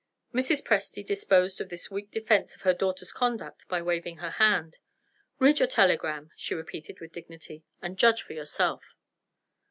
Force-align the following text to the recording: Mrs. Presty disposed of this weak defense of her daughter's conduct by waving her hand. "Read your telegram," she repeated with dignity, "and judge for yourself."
Mrs. 0.33 0.63
Presty 0.63 1.05
disposed 1.05 1.61
of 1.61 1.69
this 1.69 1.91
weak 1.91 2.09
defense 2.09 2.55
of 2.55 2.63
her 2.63 2.73
daughter's 2.73 3.11
conduct 3.11 3.67
by 3.67 3.83
waving 3.83 4.17
her 4.17 4.31
hand. 4.31 4.79
"Read 5.37 5.59
your 5.59 5.67
telegram," 5.67 6.31
she 6.35 6.55
repeated 6.55 6.99
with 6.99 7.11
dignity, 7.13 7.65
"and 7.83 7.99
judge 7.99 8.23
for 8.23 8.33
yourself." 8.33 8.95